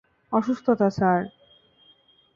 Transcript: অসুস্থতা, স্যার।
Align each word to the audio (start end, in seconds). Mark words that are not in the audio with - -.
অসুস্থতা, 0.31 0.87
স্যার। 0.89 1.21